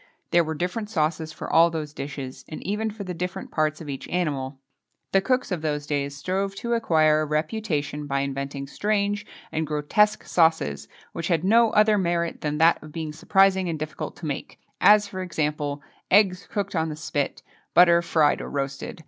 There 0.31 0.43
were 0.43 0.55
different 0.55 0.89
sauces 0.89 1.31
for 1.31 1.47
all 1.47 1.69
those 1.69 1.93
dishes, 1.93 2.43
and 2.49 2.65
even 2.65 2.89
for 2.89 3.03
the 3.03 3.13
different 3.13 3.51
parts 3.51 3.81
of 3.81 3.87
each 3.87 4.07
animal. 4.07 4.59
The 5.11 5.21
cooks 5.21 5.51
of 5.51 5.61
those 5.61 5.85
days 5.85 6.17
strove 6.17 6.55
to 6.55 6.73
acquire 6.73 7.21
a 7.21 7.25
reputation 7.27 8.07
by 8.07 8.21
inventing 8.21 8.65
strange 8.65 9.27
and 9.51 9.67
grotesque 9.67 10.23
sauces, 10.25 10.87
which 11.13 11.27
had 11.27 11.43
no 11.43 11.69
other 11.73 11.99
merit 11.99 12.41
than 12.41 12.57
that 12.57 12.81
of 12.81 12.91
being 12.91 13.13
surprising 13.13 13.69
and 13.69 13.77
difficult 13.77 14.15
to 14.15 14.25
make, 14.25 14.59
as, 14.79 15.07
for 15.07 15.21
example: 15.21 15.83
"eggs 16.09 16.47
cooked 16.49 16.75
on 16.75 16.89
the 16.89 16.95
spit," 16.95 17.43
"butter 17.75 18.01
fried 18.01 18.41
or 18.41 18.49
roasted." 18.49 18.99